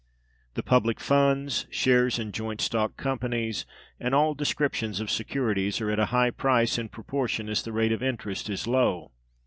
[0.55, 3.67] The public funds, shares in joint stock companies,
[3.99, 7.91] and all descriptions of securities, are at a high price in proportion as the rate
[7.91, 9.11] of interest is low.